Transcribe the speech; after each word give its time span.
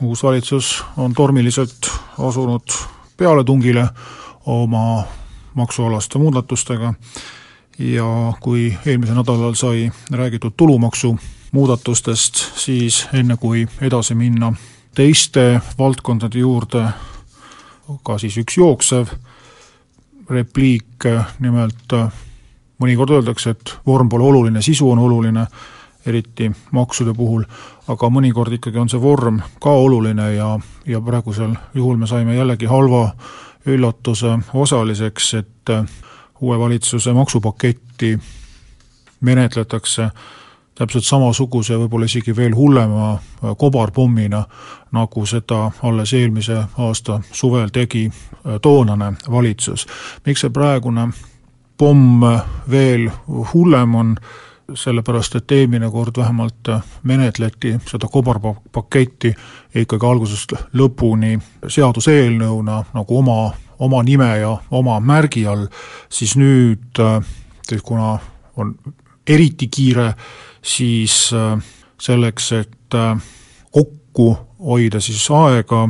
uus 0.00 0.22
valitsus 0.22 0.84
on 0.96 1.14
tormiliselt 1.14 1.90
asunud 2.18 2.74
pealetungile 3.16 3.88
oma 4.46 5.04
maksualaste 5.54 6.18
muudatustega 6.18 6.94
ja 7.78 8.32
kui 8.40 8.76
eelmisel 8.86 9.16
nädalal 9.16 9.54
sai 9.54 9.90
räägitud 10.12 10.52
tulumaksu 10.56 11.16
muudatustest, 11.52 12.34
siis 12.56 13.08
enne 13.12 13.36
kui 13.36 13.66
edasi 13.80 14.14
minna 14.14 14.52
teiste 14.94 15.60
valdkondade 15.78 16.38
juurde, 16.38 16.88
ka 18.02 18.18
siis 18.18 18.36
üks 18.40 18.56
jooksev 18.58 19.12
repliik, 20.30 21.06
nimelt 21.38 21.94
mõnikord 22.82 23.14
öeldakse, 23.16 23.54
et 23.54 23.74
vorm 23.86 24.08
pole 24.08 24.24
oluline, 24.24 24.62
sisu 24.62 24.90
on 24.90 24.98
oluline, 24.98 25.46
eriti 26.06 26.50
maksude 26.72 27.14
puhul, 27.14 27.44
aga 27.88 28.10
mõnikord 28.10 28.52
ikkagi 28.58 28.78
on 28.78 28.88
see 28.88 29.00
vorm 29.02 29.40
ka 29.62 29.70
oluline 29.70 30.32
ja, 30.34 30.54
ja 30.86 31.00
praegusel 31.00 31.54
juhul 31.74 31.96
me 31.96 32.06
saime 32.06 32.36
jällegi 32.36 32.66
halva 32.70 33.10
üllatuse 33.66 34.38
osaliseks, 34.54 35.34
et 35.34 35.74
uue 36.40 36.58
valitsuse 36.58 37.12
maksupaketti 37.12 38.18
menetletakse 39.20 40.10
täpselt 40.76 41.04
samasuguse, 41.04 41.76
võib-olla 41.80 42.04
isegi 42.04 42.34
veel 42.36 42.54
hullema 42.54 43.14
kobarpommina, 43.58 44.42
nagu 44.92 45.24
seda 45.26 45.70
alles 45.82 46.12
eelmise 46.14 46.58
aasta 46.84 47.20
suvel 47.32 47.72
tegi 47.72 48.10
toonane 48.62 49.12
valitsus. 49.30 49.86
miks 50.26 50.44
see 50.44 50.50
praegune 50.50 51.08
pomm 51.78 52.24
veel 52.70 53.08
hullem 53.52 53.94
on, 53.94 54.16
sellepärast 54.74 55.36
et 55.36 55.52
eelmine 55.52 55.90
kord 55.90 56.16
vähemalt 56.16 56.68
menetleti 57.02 57.76
seda 57.86 58.08
kobarpaketti 58.10 59.34
ikkagi 59.74 60.06
algusest 60.06 60.54
lõpuni 60.74 61.36
seaduseelnõuna 61.68 62.82
nagu 62.94 63.18
oma, 63.18 63.52
oma 63.78 64.02
nime 64.02 64.30
ja 64.40 64.56
oma 64.70 64.98
märgi 65.00 65.46
all, 65.46 65.66
siis 66.08 66.36
nüüd, 66.36 67.02
kuna 67.82 68.16
on 68.56 68.74
eriti 69.26 69.68
kiire, 69.68 70.12
siis 70.62 71.30
selleks, 72.02 72.52
et 72.52 72.98
kokku 73.70 74.28
hoida 74.66 75.00
siis 75.00 75.26
aega 75.30 75.86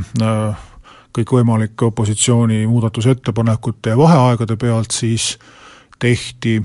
kõikvõimalike 1.16 1.86
opositsiooni 1.88 2.66
muudatusettepanekute 2.66 3.94
ja 3.94 3.98
vaheaegade 3.98 4.56
pealt, 4.60 4.90
siis 4.92 5.38
tehti 5.98 6.58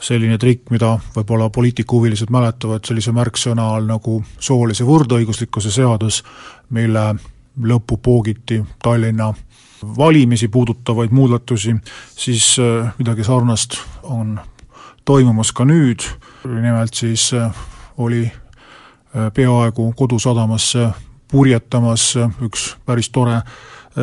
selline 0.00 0.38
trikk, 0.38 0.70
mida 0.70 0.92
võib-olla 1.16 1.48
poliitikahuvilised 1.50 2.30
mäletavad 2.30 2.86
sellise 2.86 3.12
märksõna 3.12 3.66
all 3.74 3.88
nagu 3.88 4.20
soolise 4.38 4.86
võrdõiguslikkuse 4.86 5.72
seadus, 5.74 6.22
mille 6.70 7.14
lõppu 7.58 7.98
poogiti 8.02 8.60
Tallinna 8.82 9.32
valimisi 9.96 10.48
puudutavaid 10.48 11.10
muudatusi, 11.10 11.76
siis 12.16 12.56
äh, 12.58 12.94
midagi 12.98 13.24
sarnast 13.24 13.78
on 14.02 14.40
toimumas 15.04 15.52
ka 15.52 15.64
nüüd, 15.64 16.02
nimelt 16.44 16.94
siis 16.94 17.32
äh, 17.34 17.50
oli 17.98 18.24
äh, 18.26 19.32
peaaegu 19.34 19.92
Kodusadamasse 19.96 20.88
purjetamas 21.28 22.14
üks 22.42 22.70
päris 22.86 23.10
tore 23.12 23.42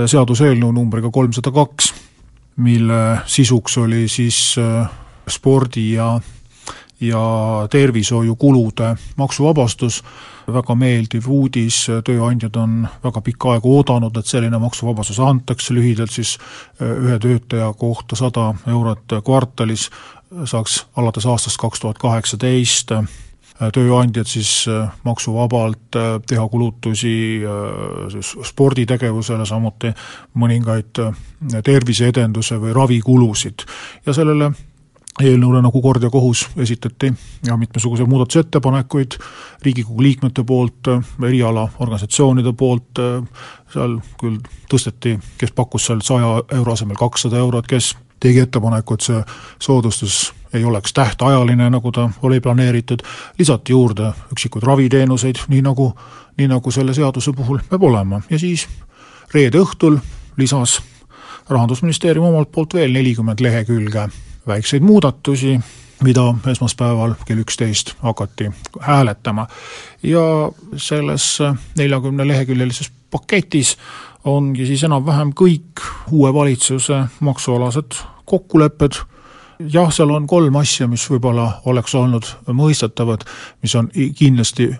seaduseelnõu 0.05 0.69
numbriga 0.75 1.09
kolmsada 1.11 1.51
kaks, 1.51 1.93
mille 2.61 2.99
sisuks 3.25 3.77
oli 3.81 4.05
siis 4.11 4.57
spordi 5.29 5.91
ja 5.93 6.19
ja 7.01 7.67
tervishoiukulude 7.69 8.95
maksuvabastus, 9.15 10.03
väga 10.53 10.75
meeldiv 10.75 11.27
uudis, 11.27 11.85
tööandjad 12.05 12.55
on 12.59 12.85
väga 13.03 13.21
pikka 13.21 13.55
aega 13.55 13.67
oodanud, 13.69 14.17
et 14.17 14.29
selline 14.29 14.59
maksuvabastus 14.61 15.19
antakse, 15.19 15.73
lühidalt 15.73 16.13
siis 16.15 16.37
äh, 16.37 16.89
ühe 16.91 17.19
töötaja 17.19 17.73
kohta 17.73 18.15
sada 18.15 18.53
eurot 18.67 19.19
kvartalis 19.25 19.89
saaks 20.45 20.85
alates 20.95 21.25
aastast 21.25 21.59
kaks 21.61 21.83
tuhat 21.83 21.99
kaheksateist 21.99 22.93
äh, 22.95 23.09
tööandjad 23.75 24.29
siis 24.29 24.51
äh, 24.71 24.93
maksuvabalt 25.03 25.99
teha 26.27 26.47
kulutusi 26.47 27.41
sporditegevusele, 28.43 29.45
samuti 29.45 29.91
mõningaid 30.39 31.03
terviseedenduse 31.63 32.59
või 32.61 32.73
ravikulusid. 32.75 33.67
Ja 34.05 34.15
sellele 34.15 34.51
eelnõule 35.21 35.61
nagu 35.63 35.79
kord 35.81 36.03
ja 36.03 36.09
kohus 36.11 36.45
esitati 36.59 37.13
ja 37.47 37.57
mitmesuguseid 37.57 38.09
muudatusettepanekuid 38.09 39.15
Riigikogu 39.63 40.03
liikmete 40.03 40.43
poolt, 40.43 40.89
erialaorganisatsioonide 41.23 42.53
poolt, 42.53 42.99
seal 43.73 43.99
küll 44.19 44.41
tõsteti, 44.71 45.15
kes 45.39 45.53
pakkus 45.55 45.87
seal 45.87 46.03
saja 46.03 46.41
euro 46.57 46.75
asemel 46.75 46.99
kakssada 46.99 47.39
eurot, 47.39 47.67
kes 47.67 47.93
tegi 48.19 48.43
ettepaneku, 48.43 48.97
et 48.97 49.07
see 49.07 49.21
soodustus 49.63 50.33
ei 50.53 50.63
oleks 50.63 50.93
tähtajaline, 50.93 51.69
nagu 51.69 51.91
ta 51.91 52.09
oli 52.23 52.39
planeeritud, 52.39 53.03
lisati 53.39 53.73
juurde 53.73 54.11
üksikuid 54.35 54.63
raviteenuseid, 54.67 55.45
nii 55.51 55.63
nagu, 55.63 55.89
nii 56.37 56.47
nagu 56.51 56.71
selle 56.71 56.93
seaduse 56.93 57.33
puhul 57.35 57.63
peab 57.69 57.83
olema. 57.83 58.21
Ja 58.29 58.39
siis 58.39 58.67
reede 59.33 59.59
õhtul 59.63 59.99
lisas 60.37 60.79
rahandusministeerium 61.49 62.31
omalt 62.31 62.51
poolt 62.51 62.73
veel 62.73 62.95
nelikümmend 62.95 63.43
lehekülge 63.43 64.07
väikseid 64.47 64.83
muudatusi, 64.83 65.59
mida 66.03 66.25
esmaspäeval 66.51 67.15
kell 67.25 67.39
üksteist 67.39 67.95
hakati 68.01 68.51
hääletama. 68.79 69.47
ja 70.03 70.51
selles 70.77 71.39
neljakümne 71.77 72.27
leheküljelises 72.27 72.91
paketis 73.11 73.77
ongi 74.25 74.65
siis 74.65 74.83
enam-vähem 74.83 75.31
kõik 75.37 75.83
uue 76.11 76.33
valitsuse 76.33 77.03
maksualased 77.19 77.97
kokkulepped, 78.25 78.97
jah, 79.59 79.91
seal 79.93 80.09
on 80.09 80.27
kolm 80.27 80.55
asja, 80.55 80.87
mis 80.87 81.05
võib-olla 81.09 81.61
oleks 81.65 81.95
olnud 81.95 82.27
mõistetavad, 82.47 83.23
mis 83.61 83.75
on 83.75 83.89
kindlasti 84.17 84.71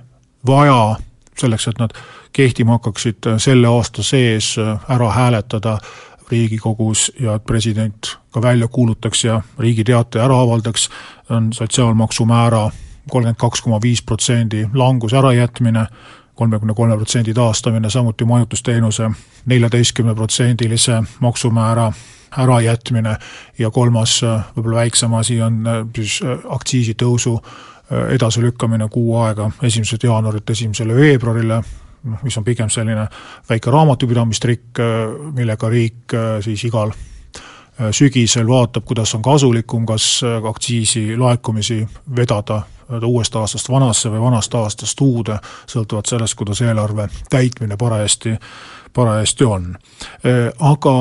vaja 0.48 0.96
selleks, 1.38 1.68
et 1.68 1.80
nad 1.80 1.94
kehtima 2.36 2.78
hakkaksid 2.80 3.30
selle 3.38 3.68
aasta 3.68 4.04
sees 4.04 4.56
ära 4.90 5.12
hääletada 5.12 5.78
Riigikogus 6.32 7.12
ja 7.20 7.36
et 7.36 7.46
president 7.46 8.18
ka 8.32 8.42
välja 8.42 8.68
kuulutaks 8.68 9.24
ja 9.24 9.42
Riigi 9.60 9.84
Teataja 9.84 10.26
ära 10.26 10.40
avaldaks, 10.42 10.90
on 11.30 11.54
sotsiaalmaksumäära 11.54 12.70
kolmkümmend 13.10 13.38
kaks 13.38 13.62
koma 13.62 13.80
viis 13.82 14.02
protsendi 14.02 14.66
languse 14.74 15.18
ärajätmine, 15.18 15.86
kolmekümne 16.36 16.74
kolme 16.74 16.96
protsendi 16.96 17.34
taastamine, 17.34 17.90
samuti 17.90 18.26
majutusteenuse 18.26 19.10
neljateistkümneprotsendilise 19.46 21.04
maksumäära 21.20 21.92
ärajätmine. 22.38 23.18
Ja 23.60 23.72
kolmas, 23.72 24.22
võib-olla 24.58 24.76
väiksem 24.76 25.14
asi 25.14 25.42
on 25.42 25.64
siis 25.96 26.20
aktsiisitõusu 26.50 27.40
edasilükkamine 28.10 28.90
kuu 28.90 29.18
aega, 29.22 29.52
esimesest 29.64 30.04
jaanuarilt 30.04 30.50
esimesele 30.50 30.96
veebruarile, 30.96 31.62
noh, 32.06 32.22
mis 32.24 32.38
on 32.38 32.46
pigem 32.46 32.70
selline 32.70 33.08
väike 33.50 33.72
raamatupidamistrikk, 33.74 34.82
millega 35.36 35.70
riik 35.70 36.14
äh, 36.14 36.38
siis 36.46 36.64
igal 36.68 36.94
äh, 36.94 37.92
sügisel 37.92 38.48
vaatab, 38.48 38.86
kuidas 38.86 39.16
on 39.16 39.26
kasulikum, 39.26 39.86
kas 39.86 40.08
äh, 40.24 40.40
aktsiisi 40.50 41.18
laekumisi 41.18 41.84
vedada 42.16 42.64
uuest 42.86 43.36
aastast 43.36 43.70
vanasse 43.70 44.12
või 44.14 44.22
vanast 44.22 44.54
aastast 44.54 45.00
uude, 45.02 45.40
sõltuvalt 45.66 46.06
sellest, 46.06 46.36
kuidas 46.38 46.62
eelarve 46.62 47.08
täitmine 47.34 47.78
parajasti, 47.82 48.36
parajasti 48.94 49.46
on. 49.50 49.72
Aga 50.70 50.94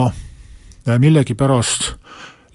millegipärast 0.99 1.91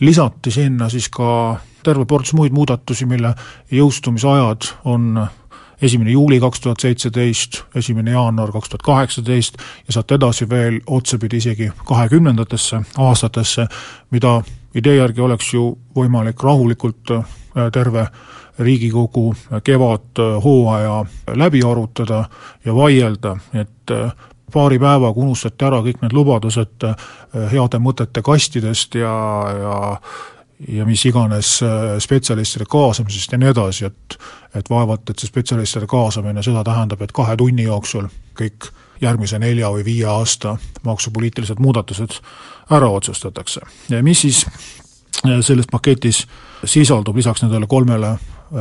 lisati 0.01 0.51
sinna 0.51 0.89
siis 0.89 1.11
ka 1.13 1.59
terve 1.83 2.05
ports 2.05 2.33
muid 2.33 2.57
muudatusi, 2.57 3.05
mille 3.05 3.35
jõustumisajad 3.71 4.71
on 4.89 5.27
esimene 5.81 6.11
juuli 6.11 6.39
kaks 6.39 6.59
tuhat 6.59 6.79
seitseteist, 6.79 7.63
esimene 7.75 8.11
jaanuar 8.11 8.51
kaks 8.51 8.69
tuhat 8.69 8.81
kaheksateist 8.81 9.57
ja 9.87 9.93
sealt 9.93 10.11
edasi 10.11 10.49
veel 10.49 10.79
otsapidi 10.87 11.37
isegi 11.37 11.71
kahekümnendatesse 11.85 12.81
aastatesse, 12.97 13.67
mida 14.11 14.41
idee 14.75 14.95
järgi 14.95 15.21
oleks 15.21 15.53
ju 15.53 15.71
võimalik 15.95 16.43
rahulikult 16.43 17.15
äh, 17.15 17.23
terve 17.73 18.07
Riigikogu 18.59 19.35
kevadhooaja 19.63 21.05
läbi 21.39 21.61
arutada 21.63 22.25
ja 22.65 22.75
vaielda, 22.75 23.37
et 23.53 23.91
äh, 23.91 24.11
paari 24.51 24.79
päevaga 24.79 25.21
unustati 25.21 25.65
ära 25.65 25.79
kõik 25.85 26.01
need 26.01 26.13
lubadused 26.13 26.83
heade 27.51 27.79
mõtete 27.79 28.21
kastidest 28.25 28.95
ja, 28.97 29.13
ja 29.61 29.77
ja 30.67 30.85
mis 30.85 31.05
iganes 31.05 31.59
spetsialistide 31.99 32.65
kaasamisest 32.69 33.31
ja 33.31 33.37
nii 33.37 33.49
edasi, 33.49 33.85
et 33.85 34.19
et 34.55 34.69
vaevalt, 34.69 35.09
et 35.09 35.19
see 35.19 35.29
spetsialistide 35.29 35.85
kaasamine 35.87 36.41
seda 36.43 36.63
tähendab, 36.65 37.01
et 37.05 37.11
kahe 37.13 37.35
tunni 37.37 37.63
jooksul 37.67 38.07
kõik 38.37 38.71
järgmise 39.01 39.39
nelja 39.39 39.69
või 39.71 39.85
viie 39.85 40.07
aasta 40.09 40.57
maksupoliitilised 40.83 41.59
muudatused 41.59 42.17
ära 42.71 42.89
otsustatakse. 42.89 43.61
ja 43.89 44.03
mis 44.03 44.21
siis 44.21 44.45
selles 45.41 45.67
paketis 45.71 46.27
sisaldub 46.65 47.15
lisaks 47.15 47.43
nendele 47.43 47.67
kolmele 47.67 48.17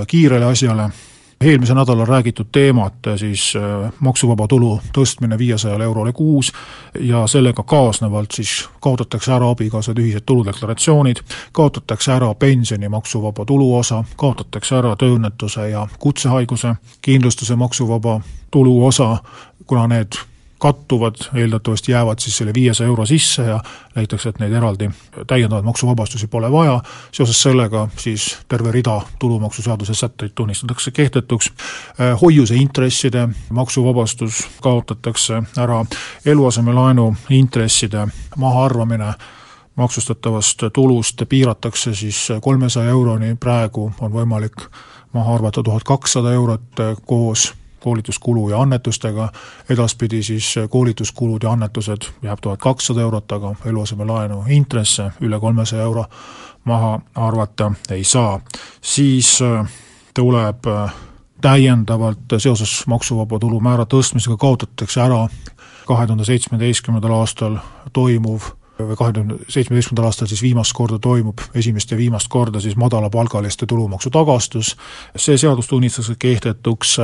kiirele 0.06 0.44
asjale, 0.44 0.90
eelmisel 1.40 1.76
nädalal 1.76 2.06
räägitud 2.06 2.46
teemat, 2.52 2.94
siis 3.16 3.56
äh, 3.56 3.92
maksuvaba 4.00 4.48
tulu 4.48 4.80
tõstmine 4.92 5.38
viiesajale 5.38 5.84
eurole 5.84 6.12
kuus 6.12 6.52
ja 7.00 7.26
sellega 7.26 7.62
kaasnevalt 7.62 8.32
siis 8.34 8.68
kaotatakse 8.80 9.32
ära 9.32 9.50
abikaasade 9.50 10.02
ühised 10.02 10.26
tuludeklaratsioonid, 10.26 11.22
kaotatakse 11.52 12.12
ära 12.12 12.34
pensioni 12.34 12.88
maksuvaba 12.88 13.44
tuluosa, 13.44 14.04
kaotatakse 14.16 14.76
ära 14.76 14.96
tööõnnetuse 14.96 15.68
ja 15.70 15.86
kutsehaiguse 15.98 16.74
kindlustuse 17.02 17.56
maksuvaba 17.56 18.20
tuluosa, 18.50 19.16
kuna 19.66 19.86
need 19.86 20.18
kattuvad, 20.58 21.14
eeldatavasti 21.34 21.92
jäävad 21.92 22.18
siis 22.18 22.36
selle 22.36 22.54
viiesaja 22.54 22.88
euro 22.88 23.06
sisse 23.06 23.42
ja 23.42 23.60
leitakse, 23.96 24.28
et 24.28 24.38
neid 24.38 24.52
eraldi 24.52 24.90
täiendavaid 25.26 25.64
maksuvabastusi 25.64 26.26
pole 26.26 26.52
vaja, 26.52 26.80
seoses 27.12 27.42
sellega 27.42 27.88
siis 27.96 28.38
terve 28.48 28.72
rida 28.72 29.00
tulumaksuseaduse 29.18 29.94
sätteid 29.94 30.32
tunnistatakse 30.34 30.90
kehtetuks, 30.90 31.52
hoiuse 32.22 32.54
intresside 32.54 33.28
maksuvabastus 33.50 34.48
kaotatakse 34.62 35.42
ära, 35.58 35.84
eluasemelaenu 36.26 37.14
intresside 37.30 38.06
mahaarvamine 38.36 39.12
maksustatavast 39.76 40.62
tulust 40.72 41.22
piiratakse 41.28 41.94
siis 41.94 42.28
kolmesaja 42.40 42.90
euroni, 42.90 43.36
praegu 43.40 43.92
on 44.00 44.12
võimalik 44.12 44.66
maha 45.12 45.34
arvata 45.34 45.62
tuhat 45.62 45.84
kakssada 45.86 46.32
eurot 46.32 46.82
koos 47.06 47.52
koolituskulu 47.80 48.48
ja 48.50 48.60
annetustega, 48.60 49.28
edaspidi 49.70 50.22
siis 50.22 50.54
koolituskulud 50.70 51.42
ja 51.42 51.52
annetused 51.52 52.10
jääb 52.22 52.38
tuhat 52.42 52.60
kakssada 52.60 53.00
eurot, 53.00 53.32
aga 53.32 53.54
eluasemelaenu 53.64 54.44
intresse 54.48 55.10
üle 55.20 55.40
kolmesaja 55.40 55.82
euro 55.82 56.04
maha 56.64 57.00
arvata 57.14 57.72
ei 57.90 58.04
saa. 58.04 58.40
siis 58.80 59.42
äh, 59.42 59.72
tuleb 60.14 60.66
äh, 60.66 60.94
täiendavalt 61.40 62.38
seoses 62.38 62.86
maksuvaba 62.86 63.38
tulu 63.38 63.60
määra 63.60 63.84
tõstmisega 63.84 64.36
kaotatakse 64.36 65.00
ära 65.00 65.28
kahe 65.86 66.06
tuhande 66.06 66.24
seitsmeteistkümnendal 66.24 67.14
aastal 67.20 67.58
toimuv 67.92 68.50
kahe 68.78 69.12
tuhande 69.12 69.38
seitsmeteistkümnendal 69.48 70.08
aastal 70.08 70.30
siis 70.30 70.42
viimast 70.42 70.72
korda 70.74 70.98
toimub, 71.02 71.42
esimest 71.54 71.90
ja 71.90 71.96
viimast 71.96 72.28
korda 72.30 72.60
siis 72.60 72.76
madalapalgaliste 72.76 73.66
tulumaksu 73.66 74.10
tagastus, 74.10 74.76
see 75.16 75.38
seadus 75.38 75.66
tunnistatakse 75.66 76.14
kehtetuks, 76.18 76.96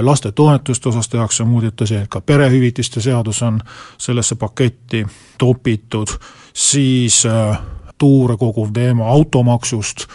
lastetoetuste 0.00 0.88
osas 0.88 1.08
tehakse 1.08 1.44
muudatusi, 1.44 2.04
ka 2.08 2.20
perehüvitiste 2.20 3.00
seadus 3.00 3.42
on 3.42 3.60
sellesse 3.98 4.34
paketti 4.34 5.06
topitud, 5.38 6.08
siis 6.52 7.26
äh, 7.26 7.58
tuure 7.98 8.36
koguv 8.36 8.72
teema 8.72 9.08
automaksust, 9.12 10.06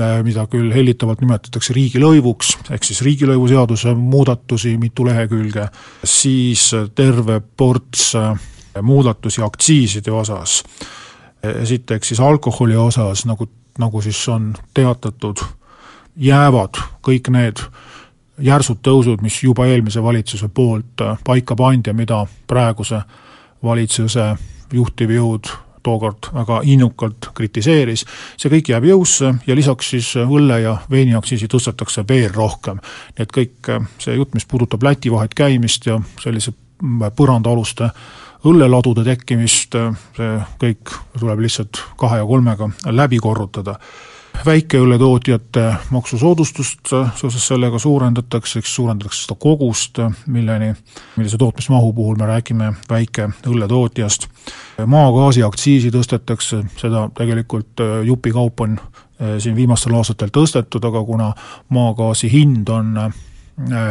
äh, 0.00 0.20
mida 0.26 0.46
küll 0.50 0.72
hellitavalt 0.74 1.22
nimetatakse 1.24 1.74
riigilõivuks, 1.76 2.56
ehk 2.70 2.86
siis 2.86 3.02
riigilõivuseaduse 3.06 3.94
muudatusi 3.94 4.76
mitu 4.78 5.06
lehekülge, 5.06 5.68
siis 6.04 6.70
terve 6.94 7.40
ports 7.40 8.14
äh, 8.18 8.34
muudatusi 8.82 9.42
aktsiiside 9.42 10.10
osas, 10.10 10.62
esiteks 11.42 12.08
siis 12.08 12.20
alkoholi 12.20 12.76
osas, 12.76 13.24
nagu, 13.26 13.48
nagu 13.78 14.02
siis 14.02 14.28
on 14.28 14.54
teatatud, 14.74 15.42
jäävad 16.16 16.80
kõik 17.06 17.30
need 17.32 17.62
järsud 18.40 18.80
tõusud, 18.82 19.22
mis 19.22 19.42
juba 19.42 19.66
eelmise 19.66 20.02
valitsuse 20.02 20.48
poolt 20.48 21.02
paika 21.24 21.56
pandi 21.56 21.90
ja 21.90 21.94
mida 21.94 22.24
praeguse 22.46 23.02
valitsuse 23.62 24.34
juhtiv 24.72 25.10
jõud 25.10 25.50
tookord 25.82 26.28
väga 26.34 26.60
innukalt 26.68 27.30
kritiseeris, 27.34 28.04
see 28.36 28.52
kõik 28.52 28.72
jääb 28.72 28.84
jõusse 28.90 29.34
ja 29.46 29.56
lisaks 29.56 29.90
siis 29.94 30.12
õlle- 30.20 30.60
ja 30.62 30.76
veiniaktsiisi 30.90 31.48
tõstetakse 31.48 32.04
veel 32.08 32.32
rohkem. 32.34 32.76
nii 33.16 33.22
et 33.22 33.32
kõik 33.32 33.88
see 33.98 34.14
jutt, 34.16 34.34
mis 34.34 34.46
puudutab 34.46 34.82
Läti 34.82 35.10
vahet 35.10 35.34
käimist 35.34 35.86
ja 35.86 36.00
sellise 36.20 36.52
põrandaaluste 37.16 37.90
õlleladude 38.46 39.04
tekkimist, 39.04 39.76
see 40.16 40.30
kõik 40.60 40.94
tuleb 41.18 41.42
lihtsalt 41.44 41.82
kahe 42.00 42.20
ja 42.20 42.26
kolmega 42.26 42.70
läbi 42.90 43.18
korrutada. 43.18 43.78
väikeõlletootjate 44.46 45.74
maksusoodustust 45.90 46.92
seoses 47.16 47.46
sellega 47.46 47.78
suurendatakse, 47.78 48.58
eks 48.58 48.74
suurendatakse 48.74 49.26
seda 49.26 49.36
kogust, 49.38 49.98
milleni, 50.26 50.70
millise 51.16 51.36
tootmismahu 51.36 51.92
puhul 51.92 52.16
me 52.16 52.26
räägime 52.26 52.72
väikeõlletootjast, 52.88 54.28
maagaasi 54.86 55.42
aktsiisi 55.42 55.90
tõstetakse, 55.90 56.62
seda 56.76 57.10
tegelikult 57.14 57.84
jupikaup 58.04 58.60
on 58.60 58.78
siin 59.38 59.56
viimastel 59.56 59.94
aastatel 59.94 60.32
tõstetud, 60.32 60.84
aga 60.88 61.04
kuna 61.04 61.32
maagaasi 61.68 62.32
hind 62.32 62.68
on 62.68 62.96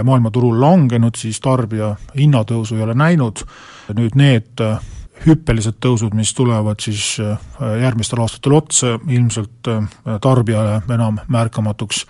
maailmaturul 0.03 0.61
langenud, 0.61 1.17
siis 1.17 1.39
tarbija 1.43 1.95
hinnatõusu 2.17 2.77
ei 2.77 2.85
ole 2.85 2.95
näinud 2.97 3.43
nüüd 3.97 4.15
need 4.19 4.63
äh, 4.63 4.79
hüppelised 5.25 5.79
tõusud, 5.83 6.15
mis 6.17 6.33
tulevad 6.37 6.81
siis 6.83 7.17
äh, 7.23 7.37
järgmistel 7.81 8.21
aastatel 8.23 8.57
otsa, 8.59 8.97
ilmselt 9.09 9.69
äh, 9.71 9.85
tarbijale 10.21 10.81
enam 10.93 11.19
märkamatuks 11.27 12.05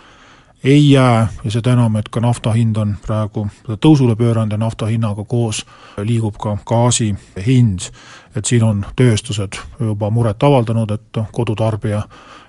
ei 0.63 0.91
jää 0.91 1.27
ja 1.43 1.51
seda 1.51 1.73
enam, 1.73 1.95
et 1.95 2.09
ka 2.11 2.19
nafta 2.19 2.51
hind 2.51 2.77
on 2.77 2.97
praegu 3.05 3.45
tõusule 3.79 4.17
pööranud 4.19 4.51
ja 4.51 4.59
nafta 4.59 4.89
hinnaga 4.91 5.23
koos 5.23 5.63
liigub 6.03 6.35
ka 6.39 6.57
gaasi 6.67 7.13
hind. 7.45 7.91
et 8.35 8.45
siin 8.45 8.63
on 8.63 8.85
tööstused 8.95 9.55
juba 9.79 10.09
muret 10.09 10.43
avaldanud, 10.43 10.91
et 10.91 11.17
kodutarbija 11.31 12.03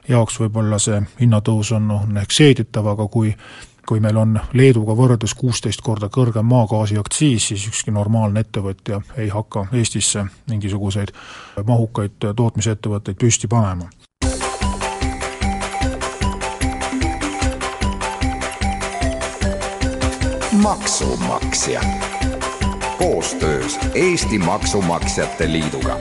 jaoks 0.09 0.41
võib-olla 0.41 0.79
see 0.79 1.01
hinnatõus 1.21 1.73
on, 1.73 1.91
on 1.91 2.17
ehk 2.17 2.33
seeditav, 2.33 2.87
aga 2.87 3.07
kui 3.09 3.35
kui 3.88 4.00
meil 4.00 4.17
on 4.17 4.41
Leeduga 4.53 4.94
võrreldes 4.97 5.35
kuusteist 5.38 5.82
korda 5.82 6.09
kõrgem 6.12 6.47
maagaasi 6.47 6.99
aktsiis, 7.00 7.49
siis 7.50 7.67
ükski 7.69 7.94
normaalne 7.94 8.41
ettevõtja 8.41 9.00
ei 9.17 9.29
hakka 9.29 9.67
Eestisse 9.73 10.27
mingisuguseid 10.50 11.15
mahukaid 11.67 12.31
tootmisettevõtteid 12.37 13.19
püsti 13.21 13.49
panema. 13.49 13.90
maksumaksja 20.61 21.81
koostöös 22.99 23.78
Eesti 23.95 24.38
Maksumaksjate 24.38 25.52
Liiduga 25.52 25.99